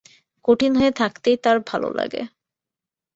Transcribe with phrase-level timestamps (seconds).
[0.45, 2.21] কঠিন হয়ে থাকতেই তাঁর ভালো লাগে।